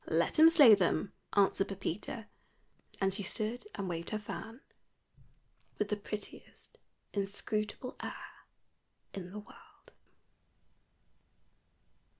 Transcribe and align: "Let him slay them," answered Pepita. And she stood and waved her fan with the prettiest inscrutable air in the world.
"Let 0.09 0.39
him 0.39 0.49
slay 0.49 0.73
them," 0.73 1.13
answered 1.33 1.67
Pepita. 1.67 2.25
And 2.99 3.13
she 3.13 3.21
stood 3.21 3.65
and 3.75 3.87
waved 3.87 4.09
her 4.09 4.17
fan 4.17 4.61
with 5.77 5.89
the 5.89 5.95
prettiest 5.95 6.79
inscrutable 7.13 7.95
air 8.01 8.47
in 9.13 9.29
the 9.29 9.37
world. 9.37 9.91